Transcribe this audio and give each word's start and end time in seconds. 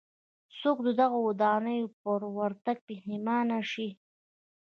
څوک 0.59 0.77
دغو 0.99 1.19
ودانیو 1.27 1.87
ته 1.91 1.95
پر 2.03 2.19
ورتګ 2.37 2.77
پښېمانه 2.87 3.59
شي. 3.71 3.89